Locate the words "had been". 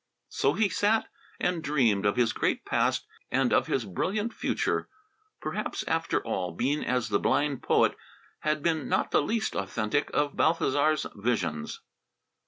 8.39-8.89